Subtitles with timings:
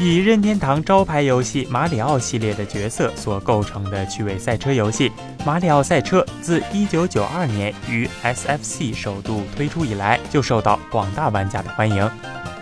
[0.00, 5.10] 以任天堂招牌游戏《马里奥》系列的角色所构成的趣味赛车游戏
[5.44, 12.08] 《马里奥赛车》，自1992年于 SFC 首度推出以来，就受到广大玩家的欢迎，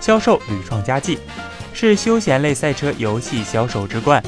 [0.00, 1.18] 销售屡创佳绩，
[1.74, 4.22] 是休闲类赛车游戏销售之冠。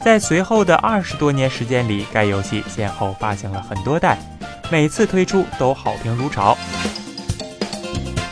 [0.00, 4.16] 在随后的二十多年时间里，该游戏先后发行了很多代，
[4.70, 6.56] 每次推出都好评如潮。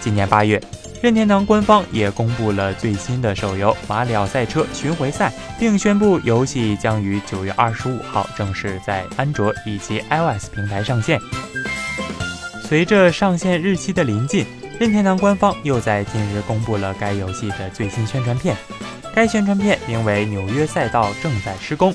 [0.01, 0.63] 今年八月，
[1.05, 11.21] 任天堂官方也公布了最新的手游《马里奥赛车巡回赛》，并宣布游戏将于九月二十五号正式在安卓以及 iOS 平台上线。
[12.63, 14.47] 随着上线日期的临近，
[14.81, 18.57] 任天堂官方又在近日公布了该游戏的最新宣传片。
[19.15, 21.93] 该宣传片名为《纽约赛道正在施工》，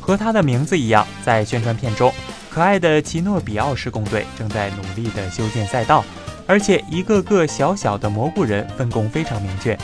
[0.00, 2.12] 和它的名字一样，在宣传片中，
[2.50, 6.04] 可爱的奇诺比奥施工队正在努力地修建赛道，
[6.46, 9.78] 而且一个个小小的蘑菇人分工非常明确，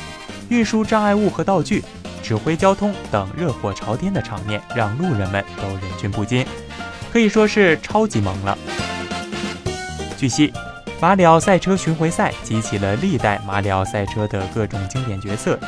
[0.48, 1.82] 运输障碍物和道具、
[2.22, 6.46] 指挥交通等热火朝天的场面，让路人们都忍俊不禁，
[7.12, 8.56] 可以说是超级萌了。
[10.18, 10.48] 据悉，
[11.00, 15.58] 《马里奥赛车巡回赛》集齐了历代马里奥赛车的各种经典角色。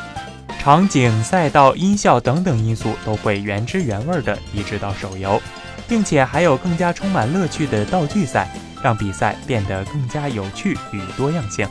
[0.61, 5.43] 场景、赛道、音效等等因素都会原汁原味的移植到手游，
[5.89, 8.49] 并且还有更加充满乐趣的道具赛，
[8.83, 11.69] 让比赛变得更加有趣与多样性。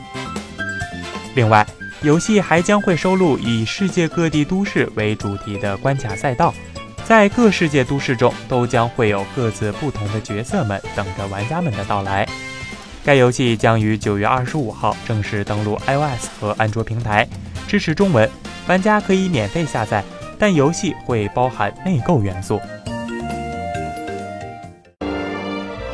[1.35, 1.65] 另外，
[2.01, 6.53] 游戏还将会收录以世界各地都市为主题的关卡赛道，
[7.05, 12.27] 在各世界都市中都将会有各自不同的角色们等着玩家们的到来。
[13.03, 17.27] 该游戏将于九月二十五号正式登陆 iOS 和安卓平台，
[17.67, 18.29] 支持中文。
[18.67, 20.03] 玩家可以免费下载，
[20.37, 22.61] 但游戏会包含内购元素。